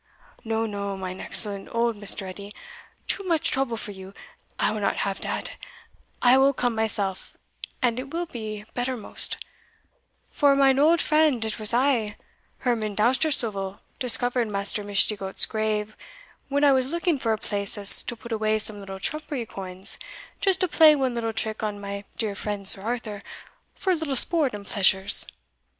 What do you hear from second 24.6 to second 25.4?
pleasures.